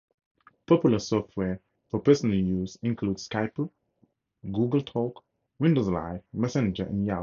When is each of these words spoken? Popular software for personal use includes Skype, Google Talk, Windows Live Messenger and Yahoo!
Popular 0.65 0.97
software 0.97 1.59
for 1.91 1.99
personal 1.99 2.35
use 2.35 2.75
includes 2.81 3.27
Skype, 3.29 3.69
Google 4.51 4.81
Talk, 4.81 5.23
Windows 5.59 5.89
Live 5.89 6.23
Messenger 6.33 6.85
and 6.85 7.05
Yahoo! 7.05 7.19